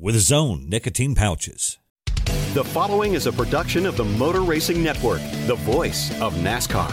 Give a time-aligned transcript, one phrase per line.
[0.00, 1.78] with Zone nicotine pouches.
[2.54, 6.88] The following is a production of the Motor Racing Network, the voice of NASCAR.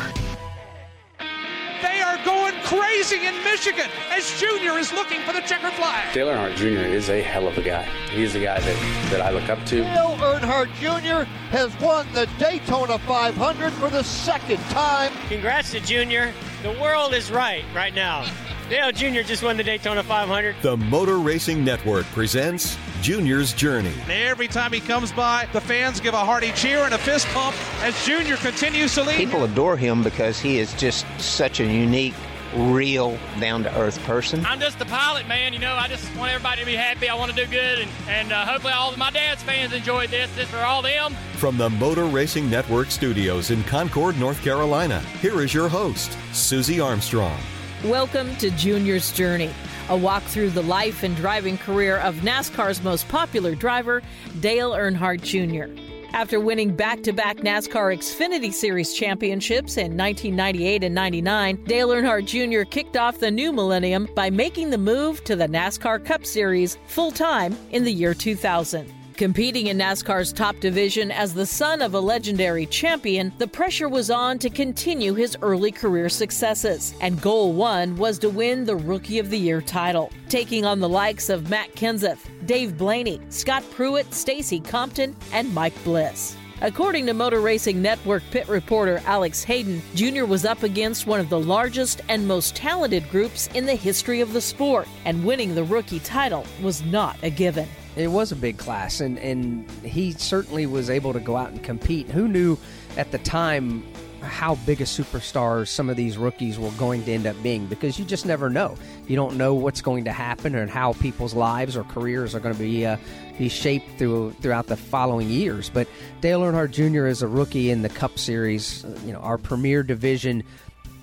[1.82, 6.14] They are going crazy in Michigan as Junior is looking for the checker flag.
[6.14, 6.86] Dale Earnhardt Jr.
[6.86, 7.84] is a hell of a guy.
[8.10, 9.82] He's the guy that, that I look up to.
[9.82, 11.30] Dale Earnhardt Jr.
[11.52, 15.12] has won the Daytona 500 for the second time.
[15.30, 16.34] Congrats to Junior.
[16.64, 18.26] The world is right right now.
[18.70, 19.22] Dale Jr.
[19.22, 20.56] just won the Daytona 500.
[20.64, 23.94] The Motor Racing Network presents Junior's Journey.
[24.10, 27.56] Every time he comes by, the fans give a hearty cheer and a fist pump
[27.84, 29.18] as Junior continues to lead.
[29.18, 32.16] People adore him because he is just such a unique,
[32.56, 34.44] real, down to earth person.
[34.48, 35.54] I'm just the pilot, man.
[35.54, 37.08] You know, I just want everybody to be happy.
[37.08, 40.10] I want to do good, and, and uh, hopefully all of my dad's fans enjoyed
[40.10, 40.34] this.
[40.36, 41.14] This for all them.
[41.36, 46.80] From the Motor Racing Network studios in Concord, North Carolina, here is your host, Susie
[46.80, 47.40] Armstrong.
[47.84, 49.52] Welcome to Junior's Journey,
[49.90, 54.02] a walk through the life and driving career of NASCAR's most popular driver,
[54.40, 55.70] Dale Earnhardt Jr.
[56.16, 62.26] After winning back to back NASCAR Xfinity Series championships in 1998 and 99, Dale Earnhardt
[62.26, 62.68] Jr.
[62.68, 67.12] kicked off the new millennium by making the move to the NASCAR Cup Series full
[67.12, 68.92] time in the year 2000.
[69.18, 74.12] Competing in NASCAR's top division as the son of a legendary champion, the pressure was
[74.12, 79.20] on to continue his early career successes, and goal one was to win the Rookie
[79.20, 80.12] of the Year title.
[80.28, 85.82] Taking on the likes of Matt Kenseth, Dave Blaney, Scott Pruett, Stacy Compton, and Mike
[85.86, 86.36] Bliss.
[86.62, 90.26] According to Motor Racing Network pit reporter Alex Hayden, Jr.
[90.26, 94.34] was up against one of the largest and most talented groups in the history of
[94.34, 97.70] the sport, and winning the rookie title was not a given.
[97.96, 101.64] It was a big class, and, and he certainly was able to go out and
[101.64, 102.10] compete.
[102.10, 102.58] Who knew
[102.98, 103.86] at the time
[104.22, 107.68] how big a superstar some of these rookies were going to end up being?
[107.68, 108.76] Because you just never know.
[109.08, 112.54] You don't know what's going to happen and how people's lives or careers are going
[112.54, 112.98] to be uh,
[113.38, 115.70] be shaped through throughout the following years.
[115.70, 115.88] But
[116.20, 117.06] Dale Earnhardt Jr.
[117.06, 120.44] is a rookie in the Cup Series, you know, our premier division.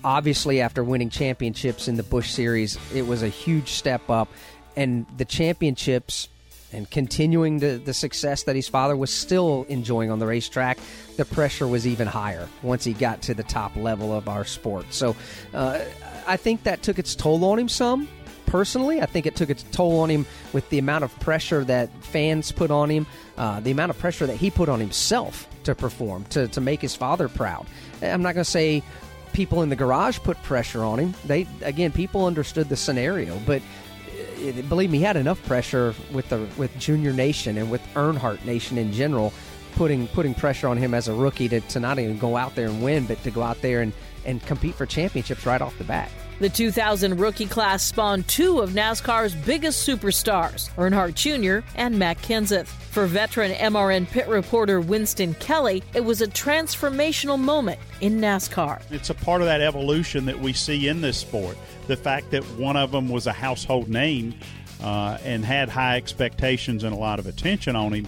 [0.03, 4.27] Obviously, after winning championships in the Busch Series, it was a huge step up,
[4.75, 6.27] and the championships
[6.73, 10.79] and continuing the, the success that his father was still enjoying on the racetrack,
[11.17, 14.85] the pressure was even higher once he got to the top level of our sport.
[14.91, 15.15] So
[15.53, 15.79] uh,
[16.27, 18.07] I think that took its toll on him some.
[18.45, 21.89] Personally, I think it took its toll on him with the amount of pressure that
[22.03, 23.07] fans put on him,
[23.37, 26.81] uh, the amount of pressure that he put on himself to perform, to, to make
[26.81, 27.65] his father proud.
[28.01, 28.83] I'm not going to say
[29.31, 31.15] people in the garage put pressure on him.
[31.25, 33.61] They again, people understood the scenario, but
[34.51, 38.77] believe me, he had enough pressure with the with Junior Nation and with Earnhardt Nation
[38.77, 39.33] in general,
[39.75, 42.67] putting putting pressure on him as a rookie to, to not even go out there
[42.67, 43.93] and win, but to go out there and,
[44.25, 46.09] and compete for championships right off the bat.
[46.39, 51.65] The 2000 rookie class spawned two of NASCAR's biggest superstars, Earnhardt Jr.
[51.75, 52.67] and Matt Kenseth.
[52.67, 58.81] For veteran MRN pit reporter Winston Kelley, it was a transformational moment in NASCAR.
[58.91, 61.57] It's a part of that evolution that we see in this sport.
[61.87, 64.35] The fact that one of them was a household name
[64.81, 68.07] uh, and had high expectations and a lot of attention on him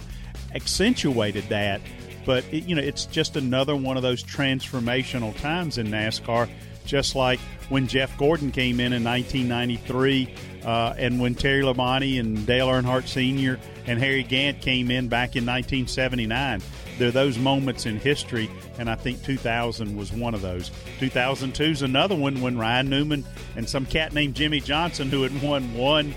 [0.54, 1.80] accentuated that.
[2.24, 6.48] But it, you know, it's just another one of those transformational times in NASCAR.
[6.84, 10.34] Just like when Jeff Gordon came in in 1993,
[10.64, 13.58] uh, and when Terry Labonte and Dale Earnhardt Sr.
[13.86, 16.60] and Harry Gant came in back in 1979.
[16.98, 20.70] There are those moments in history, and I think 2000 was one of those.
[20.98, 25.42] 2002 is another one when Ryan Newman and some cat named Jimmie Johnson, who had
[25.42, 26.14] won one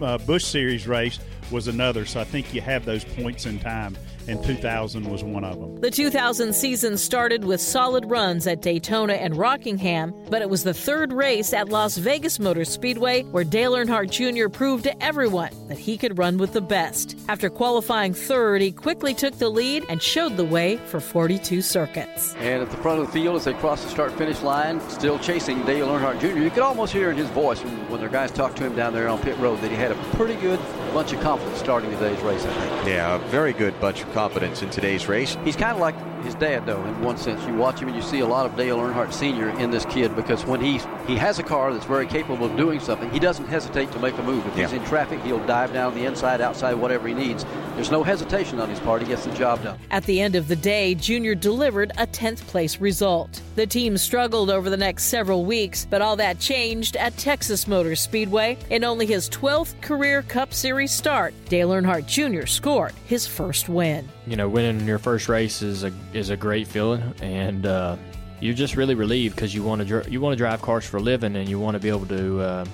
[0.00, 1.18] uh, Busch Series race,
[1.50, 2.04] was another.
[2.04, 3.96] So I think you have those points in time
[4.28, 5.80] and 2000 was one of them.
[5.80, 10.74] The 2000 season started with solid runs at Daytona and Rockingham, but it was the
[10.74, 14.48] third race at Las Vegas Motor Speedway where Dale Earnhardt Jr.
[14.48, 17.16] proved to everyone that he could run with the best.
[17.28, 22.34] After qualifying third, he quickly took the lead and showed the way for 42 circuits.
[22.38, 25.18] And at the front of the field as they cross the start finish line, still
[25.18, 28.56] chasing Dale Earnhardt Jr., you could almost hear in his voice when their guys talked
[28.58, 30.60] to him down there on pit road that he had a pretty good
[30.94, 32.88] bunch of confidence starting today's race, I think.
[32.88, 35.36] Yeah, a very good bunch of confidence in today's race.
[35.42, 37.44] He's kind of like his dad, though, in one sense.
[37.46, 39.50] You watch him and you see a lot of Dale Earnhardt Sr.
[39.58, 42.78] in this kid because when he he has a car that's very capable of doing
[42.78, 44.46] something, he doesn't hesitate to make a move.
[44.46, 44.68] If yeah.
[44.68, 47.44] he's in traffic, he'll dive down the inside, outside, whatever he needs.
[47.74, 49.02] There's no hesitation on his part.
[49.02, 49.78] He gets the job done.
[49.90, 53.40] At the end of the day, Junior delivered a 10th place result.
[53.56, 57.96] The team struggled over the next several weeks, but all that changed at Texas Motor
[57.96, 58.56] Speedway.
[58.70, 62.46] In only his 12th career Cup Series start, Dale Earnhardt Jr.
[62.46, 64.08] scored his first win.
[64.28, 67.96] You know, winning your first race is a is a great feeling, and uh,
[68.40, 70.98] you're just really relieved because you want to dr- you want to drive cars for
[70.98, 72.64] a living, and you want to be able to uh,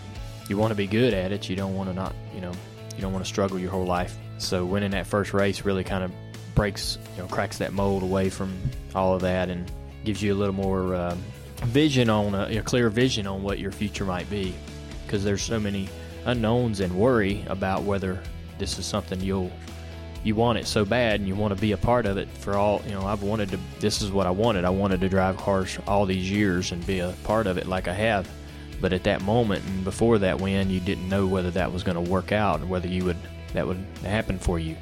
[0.48, 1.48] you want to be good at it.
[1.48, 2.52] You don't want to not you know
[3.00, 4.14] you don't want to struggle your whole life.
[4.36, 6.12] So winning that first race really kind of
[6.54, 8.54] breaks you know cracks that mold away from
[8.94, 9.70] all of that and
[10.04, 11.16] gives you a little more uh,
[11.64, 14.54] vision on a, a clear vision on what your future might be.
[15.06, 15.88] Because there's so many
[16.26, 18.20] unknowns and worry about whether
[18.58, 19.50] this is something you'll
[20.22, 22.54] you want it so bad and you want to be a part of it for
[22.54, 24.66] all you know i've wanted to this is what i wanted.
[24.66, 27.88] I wanted to drive cars all these years and be a part of it like
[27.88, 28.28] i have
[28.80, 32.02] but at that moment and before that win you didn't know whether that was going
[32.02, 33.16] to work out and whether you would
[33.52, 34.76] that would happen for you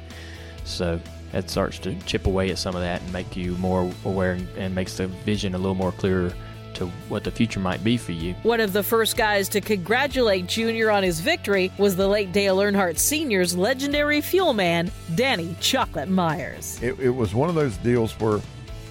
[0.63, 0.99] so
[1.31, 4.47] that starts to chip away at some of that and make you more aware and,
[4.57, 6.33] and makes the vision a little more clearer
[6.75, 8.33] to what the future might be for you.
[8.43, 12.57] One of the first guys to congratulate Junior on his victory was the late Dale
[12.57, 16.81] Earnhardt Sr.'s legendary fuel man, Danny Chocolate Myers.
[16.81, 18.39] It, it was one of those deals where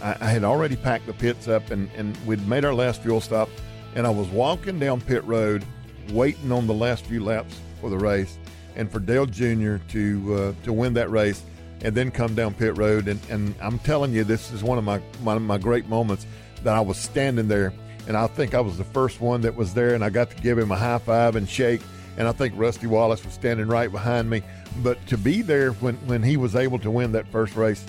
[0.02, 3.20] I, I, had already packed the pits up and, and we'd made our last fuel
[3.20, 3.48] stop,
[3.94, 5.64] and I was walking down pit road
[6.10, 8.38] waiting on the last few laps for the race
[8.76, 9.76] and for Dale Jr.
[9.88, 11.42] to uh, to win that race
[11.82, 14.84] and then come down pit road and, and I'm telling you this is one of
[14.84, 16.26] my one of my great moments
[16.62, 17.72] that I was standing there,
[18.06, 20.36] and I think I was the first one that was there, and I got to
[20.36, 21.80] give him a high five and shake.
[22.16, 24.42] And I think Rusty Wallace was standing right behind me.
[24.82, 27.84] But to be there when, when he was able to win that first race,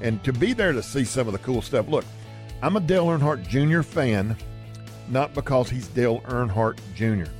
[0.00, 1.88] and to be there to see some of the cool stuff.
[1.88, 2.04] Look,
[2.62, 3.82] I'm a Dale Earnhardt Jr.
[3.82, 4.36] fan,
[5.08, 7.30] not because he's Dale Earnhardt Jr.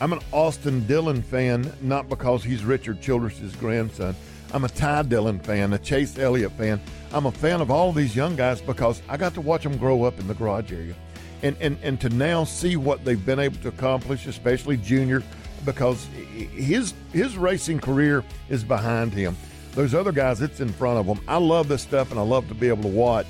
[0.00, 4.16] I'm an Austin Dillon fan, not because he's Richard Childress's grandson.
[4.52, 6.80] I'm a Ty Dillon fan, a Chase Elliott fan.
[7.12, 10.04] I'm a fan of all these young guys because I got to watch them grow
[10.04, 10.94] up in the garage area.
[11.42, 15.22] And, and, and to now see what they've been able to accomplish, especially Junior,
[15.64, 16.04] because
[16.54, 19.36] his his racing career is behind him.
[19.72, 21.20] Those other guys, it's in front of them.
[21.28, 23.26] I love this stuff, and I love to be able to watch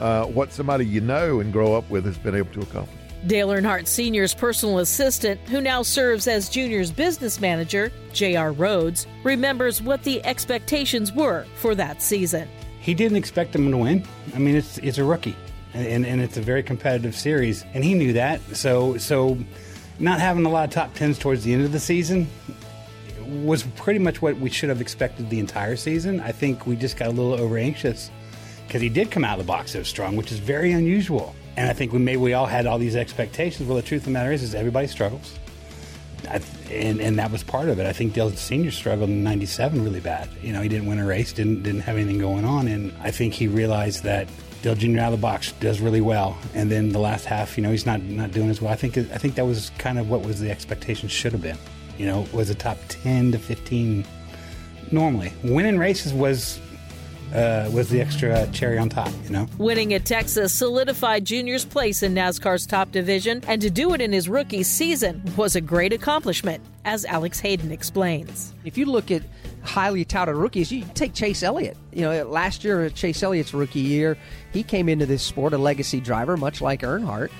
[0.00, 3.03] uh, what somebody you know and grow up with has been able to accomplish.
[3.26, 8.52] Dale Earnhardt Sr.'s personal assistant, who now serves as Junior's business manager, J.R.
[8.52, 12.48] Rhodes, remembers what the expectations were for that season.
[12.80, 14.06] He didn't expect him to win.
[14.34, 15.36] I mean, it's it's a rookie,
[15.72, 18.42] and, and it's a very competitive series, and he knew that.
[18.54, 19.38] So so,
[19.98, 22.28] not having a lot of top tens towards the end of the season
[23.26, 26.20] was pretty much what we should have expected the entire season.
[26.20, 28.10] I think we just got a little over anxious
[28.66, 31.34] because he did come out of the box so strong, which is very unusual.
[31.56, 33.68] And I think we maybe we all had all these expectations.
[33.68, 35.38] Well, the truth of the matter is, is everybody struggles.
[36.28, 36.40] I,
[36.70, 37.86] and and that was part of it.
[37.86, 40.28] I think Dale Senior struggled in '97 really bad.
[40.42, 43.10] You know, he didn't win a race, didn't didn't have anything going on, and I
[43.10, 44.28] think he realized that
[44.62, 45.00] Dale Jr.
[45.00, 47.86] out of the box does really well, and then the last half, you know, he's
[47.86, 48.72] not not doing as well.
[48.72, 51.58] I think I think that was kind of what was the expectation should have been.
[51.98, 54.04] You know, was a top 10 to 15
[54.90, 55.32] normally.
[55.44, 56.58] Winning races was
[57.32, 59.48] uh, was the extra cherry on top, you know?
[59.58, 64.12] Winning at Texas solidified Junior's place in NASCAR's top division, and to do it in
[64.12, 68.52] his rookie season was a great accomplishment, as Alex Hayden explains.
[68.64, 69.22] If you look at
[69.62, 71.76] highly touted rookies, you take Chase Elliott.
[71.92, 74.16] You know, last year, Chase Elliott's rookie year,
[74.52, 77.30] he came into this sport a legacy driver, much like Earnhardt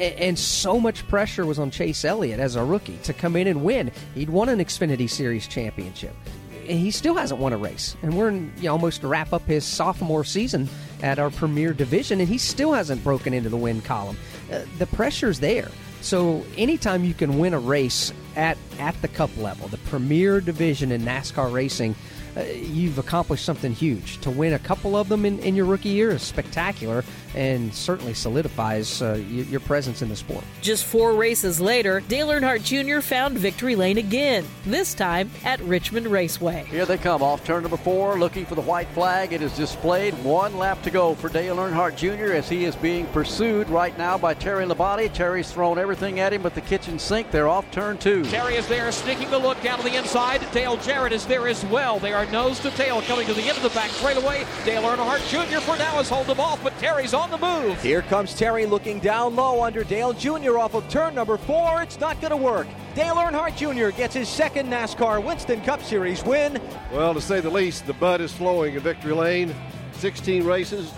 [0.00, 3.62] and so much pressure was on Chase Elliott as a rookie to come in and
[3.62, 3.90] win.
[4.14, 6.39] He'd won an Xfinity Series championship and
[6.78, 7.96] he still hasn't won a race.
[8.02, 10.68] And we're in, you know, almost to wrap up his sophomore season
[11.02, 14.16] at our premier division, and he still hasn't broken into the win column.
[14.52, 15.68] Uh, the pressure's there.
[16.00, 20.92] So anytime you can win a race at at the Cup level, the premier division
[20.92, 21.94] in NASCAR racing
[22.36, 24.20] uh, you've accomplished something huge.
[24.20, 28.14] To win a couple of them in, in your rookie year is spectacular and certainly
[28.14, 30.44] solidifies uh, your presence in the sport.
[30.60, 33.00] Just four races later, Dale Earnhardt Jr.
[33.00, 36.64] found victory lane again, this time at Richmond Raceway.
[36.64, 39.32] Here they come off turn number four, looking for the white flag.
[39.32, 40.14] It is displayed.
[40.24, 42.32] One lap to go for Dale Earnhardt Jr.
[42.32, 45.12] as he is being pursued right now by Terry Labonte.
[45.12, 47.30] Terry's thrown everything at him but the kitchen sink.
[47.30, 48.24] They're off turn two.
[48.24, 50.46] Terry is there, sneaking the look down to the inside.
[50.52, 51.98] Dale Jarrett is there as well.
[51.98, 54.46] They are nose to tail coming to the end of the back straightaway.
[54.64, 55.60] Dale Earnhardt Jr.
[55.60, 57.80] for now has holding them off, but Terry's on the move.
[57.82, 60.58] Here comes Terry looking down low under Dale Jr.
[60.58, 61.82] off of turn number four.
[61.82, 62.66] It's not going to work.
[62.94, 63.94] Dale Earnhardt Jr.
[63.94, 66.60] gets his second NASCAR Winston Cup Series win.
[66.90, 69.54] Well, to say the least, the bud is flowing in victory lane.
[69.92, 70.90] 16 races,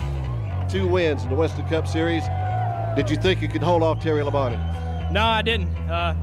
[0.69, 2.23] two wins in the Winston Cup Series.
[2.95, 5.11] Did you think you could hold off Terry Labonte?
[5.11, 5.75] No, I didn't.
[5.89, 6.15] Uh,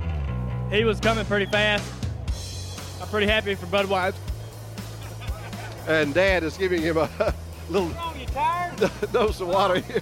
[0.70, 1.84] he was coming pretty fast.
[3.02, 4.14] I'm pretty happy for Budweiser.
[5.86, 7.34] And Dad is giving him a
[7.70, 7.90] little
[9.12, 10.00] dose of water here.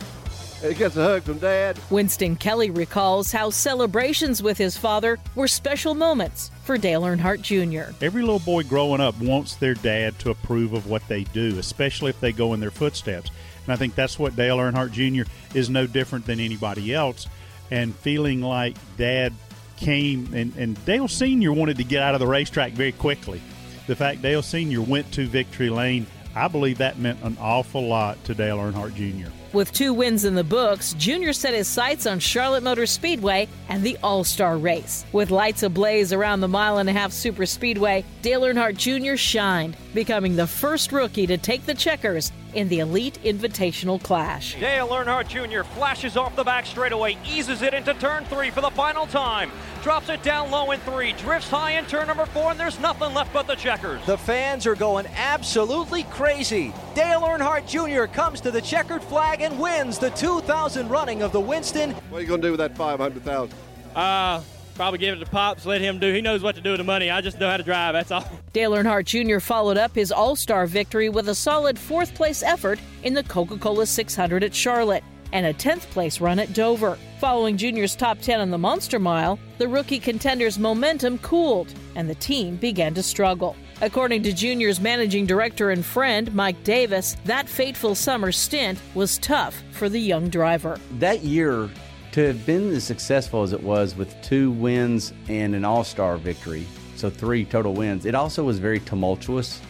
[0.60, 1.78] He gets a hug from Dad.
[1.88, 7.94] Winston Kelley recalls how celebrations with his father were special moments for Dale Earnhardt Jr.
[8.04, 12.10] Every little boy growing up wants their dad to approve of what they do, especially
[12.10, 13.30] if they go in their footsteps.
[13.64, 15.30] And I think that's what Dale Earnhardt Jr.
[15.54, 17.28] is no different than anybody else.
[17.70, 19.32] And feeling like dad
[19.76, 21.52] came, and, and Dale Sr.
[21.52, 23.40] wanted to get out of the racetrack very quickly.
[23.87, 24.82] The fact Dale Sr.
[24.82, 26.06] went to victory lane,
[26.38, 29.30] I believe that meant an awful lot to Dale Earnhardt Jr.
[29.52, 33.83] With two wins in the books, Junior set his sights on Charlotte Motor Speedway and
[33.83, 35.04] the All Star race.
[35.12, 39.16] With lights ablaze around the mile and a half super speedway, Dale Earnhardt Jr.
[39.16, 44.58] shined, becoming the first rookie to take the checkers in the Elite Invitational Clash.
[44.58, 45.62] Dale Earnhardt Jr.
[45.62, 49.50] flashes off the back straightaway, eases it into turn three for the final time,
[49.82, 53.12] drops it down low in three, drifts high in turn number four, and there's nothing
[53.14, 54.04] left but the checkers.
[54.06, 56.72] The fans are going absolutely crazy.
[56.94, 58.12] Dale Earnhardt Jr.
[58.12, 61.92] comes to the checkered flag and wins the 2000 running of the Winston.
[61.92, 63.52] What are you going to do with that 500000
[63.94, 64.40] Uh,
[64.78, 66.12] probably give it to Pops, let him do.
[66.12, 67.11] He knows what to do with the money.
[67.11, 68.25] I just know how to drive, that's all.
[68.52, 69.40] Dale Earnhardt Jr.
[69.40, 73.58] followed up his All Star victory with a solid fourth place effort in the Coca
[73.58, 76.97] Cola 600 at Charlotte and a 10th place run at Dover.
[77.18, 82.14] Following Junior's top 10 on the Monster Mile, the rookie contender's momentum cooled and the
[82.14, 83.56] team began to struggle.
[83.80, 89.61] According to Junior's managing director and friend, Mike Davis, that fateful summer stint was tough
[89.73, 90.78] for the young driver.
[90.99, 91.68] That year,
[92.12, 96.16] to have been as successful as it was with two wins and an all star
[96.16, 99.60] victory, so three total wins, it also was very tumultuous.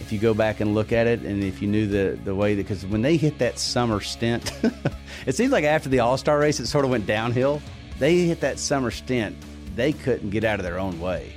[0.00, 2.54] If you go back and look at it, and if you knew the, the way
[2.54, 4.52] that, because when they hit that summer stint,
[5.26, 7.62] it seems like after the all star race, it sort of went downhill.
[7.98, 9.36] They hit that summer stint,
[9.74, 11.32] they couldn't get out of their own way.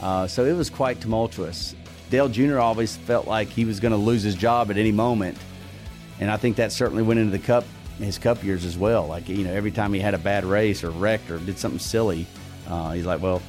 [0.00, 1.74] Uh, so it was quite tumultuous.
[2.10, 2.58] Dale Jr.
[2.58, 5.36] always felt like he was going to lose his job at any moment,
[6.20, 7.64] and I think that certainly went into the cup
[8.04, 9.06] his cup years as well.
[9.06, 11.80] Like you know, every time he had a bad race or wrecked or did something
[11.80, 12.26] silly,
[12.68, 13.42] uh, he's like, "Well,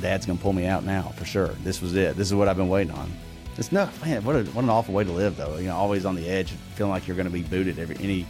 [0.00, 1.48] Dad's going to pull me out now for sure.
[1.64, 2.16] This was it.
[2.16, 3.10] This is what I've been waiting on."
[3.56, 4.24] It's no man.
[4.24, 5.56] What a, what an awful way to live though.
[5.56, 8.26] You know, always on the edge, feeling like you're going to be booted every any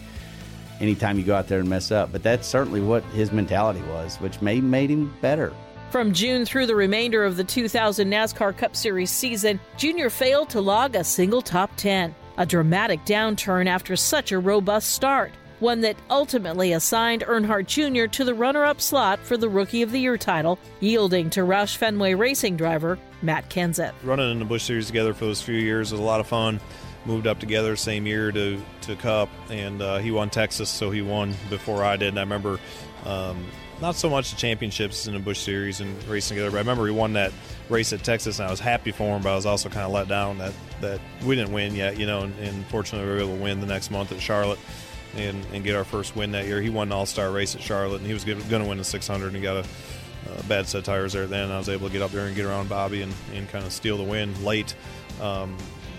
[0.80, 2.10] anytime you go out there and mess up.
[2.12, 5.52] But that's certainly what his mentality was, which may made him better.
[5.90, 10.60] From June through the remainder of the 2000 NASCAR Cup Series season, Junior failed to
[10.60, 15.96] log a single top 10, a dramatic downturn after such a robust start, one that
[16.08, 18.06] ultimately assigned Earnhardt Jr.
[18.12, 21.76] to the runner up slot for the Rookie of the Year title, yielding to Roush
[21.76, 23.92] Fenway racing driver Matt Kenseth.
[24.04, 26.60] Running in the Busch Series together for those few years was a lot of fun.
[27.04, 31.02] Moved up together same year to, to Cup, and uh, he won Texas, so he
[31.02, 32.10] won before I did.
[32.10, 32.60] And I remember
[33.04, 33.44] um,
[33.80, 36.86] not so much the championships in the Busch Series and racing together, but I remember
[36.86, 37.32] he won that
[37.68, 39.92] race at Texas, and I was happy for him, but I was also kind of
[39.92, 43.20] let down that, that we didn't win yet, you know, and, and fortunately we were
[43.20, 44.58] able to win the next month at Charlotte
[45.16, 46.60] and, and get our first win that year.
[46.60, 48.84] He won an All Star race at Charlotte, and he was going to win the
[48.84, 49.68] 600, and he got a,
[50.38, 51.26] a bad set of tires there.
[51.26, 53.64] Then I was able to get up there and get around Bobby and, and kind
[53.64, 54.74] of steal the win late.
[55.20, 55.56] Um,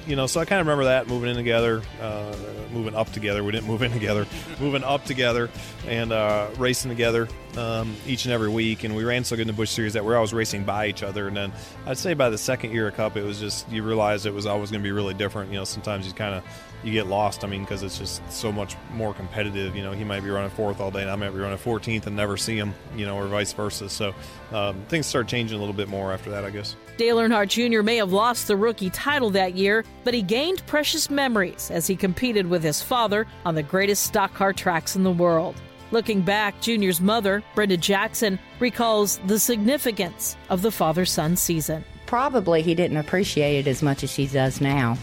[0.10, 2.36] you know, so I kind of remember that moving in together, uh,
[2.72, 3.44] moving up together.
[3.44, 4.25] We didn't move in together,
[4.60, 5.51] moving up together,
[5.86, 8.84] and uh, racing together um, each and every week.
[8.84, 11.04] And we ran so good in the Busch Series that we're always racing by each
[11.04, 11.28] other.
[11.28, 11.54] And then
[11.86, 14.48] I'd say by the second year of Cup, it was just you realized it was
[14.48, 15.51] always going to be really different.
[15.51, 16.44] You know, sometimes you kind of
[16.84, 17.44] you get lost.
[17.44, 19.76] I mean, because it's just so much more competitive.
[19.76, 22.08] You know, he might be running fourth all day, and I might be running 14th
[22.08, 22.74] and never see him.
[22.96, 23.90] You know, or vice versa.
[23.90, 24.14] So
[24.52, 26.76] um, things start changing a little bit more after that, I guess.
[26.98, 27.82] Dale Earnhardt Jr.
[27.82, 31.96] may have lost the rookie title that year, but he gained precious memories as he
[31.96, 35.56] competed with his father on the greatest stock car tracks in the world.
[35.92, 41.84] Looking back, Junior's mother, Brenda Jackson, recalls the significance of the father son season.
[42.06, 44.98] Probably he didn't appreciate it as much as he does now.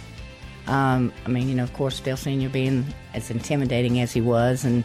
[0.66, 2.48] Um, I mean, you know, of course, Dale Sr.
[2.48, 4.84] being as intimidating as he was and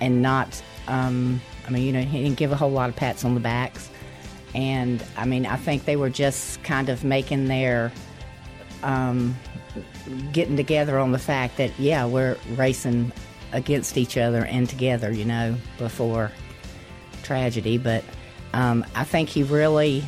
[0.00, 3.24] and not, um, I mean, you know, he didn't give a whole lot of pats
[3.24, 3.88] on the backs.
[4.54, 7.92] And I mean, I think they were just kind of making their,
[8.82, 9.36] um,
[10.32, 13.12] getting together on the fact that, yeah, we're racing
[13.52, 16.30] against each other and together, you know, before
[17.22, 17.78] tragedy.
[17.78, 18.04] But
[18.52, 20.04] um, I think he really,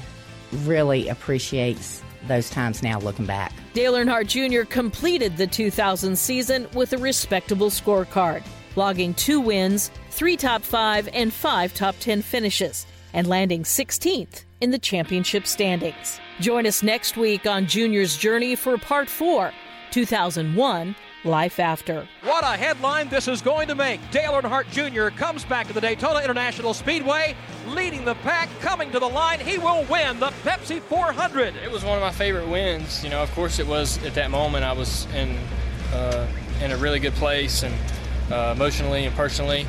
[0.64, 3.52] really appreciates those times now looking back.
[3.78, 4.64] Dale Earnhardt Jr.
[4.68, 8.42] completed the 2000 season with a respectable scorecard,
[8.75, 14.73] logging two wins, three top five, and five top 10 finishes, and landing 16th in
[14.73, 16.18] the championship standings.
[16.40, 19.52] Join us next week on Junior's Journey for part four
[19.92, 22.06] 2001 Life After.
[22.22, 24.00] What a headline this is going to make.
[24.10, 25.14] Dale Earnhardt Jr.
[25.16, 27.34] comes back to the Daytona International Speedway,
[27.66, 29.40] leading the pack, coming to the line.
[29.40, 31.56] He will win the Pepsi 400.
[31.56, 33.02] It was one of my favorite wins.
[33.02, 34.64] You know, of course, it was at that moment.
[34.64, 35.37] I was in
[35.92, 36.26] uh,
[36.62, 37.75] in a really good place and
[38.30, 39.66] uh, emotionally and personally.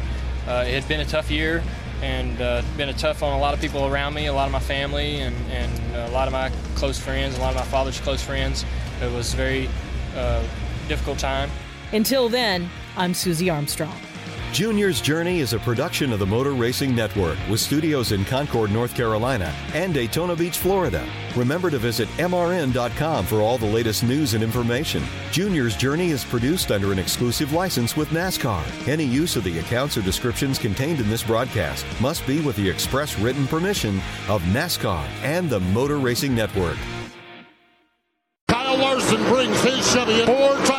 [0.48, 1.64] Uh, it had been a tough year
[2.02, 4.52] and uh, been a tough on a lot of people around me, a lot of
[4.52, 8.00] my family, and, and a lot of my close friends, a lot of my father's
[8.00, 8.66] close friends.
[9.02, 9.70] It was very
[10.16, 10.44] uh,
[10.90, 11.50] difficult time.
[11.94, 13.96] Until then, I'm Susie Armstrong.
[14.52, 18.96] Junior's Journey is a production of the Motor Racing Network with studios in Concord, North
[18.96, 21.08] Carolina and Daytona Beach, Florida.
[21.36, 25.04] Remember to visit MRN.com for all the latest news and information.
[25.32, 28.64] Junior's Journey is produced under an exclusive license with NASCAR.
[28.88, 32.68] Any use of the accounts or descriptions contained in this broadcast must be with the
[32.68, 36.78] express written permission of NASCAR and the Motor Racing Network.
[38.48, 40.79] Kyle Larson brings his Chevy in four tires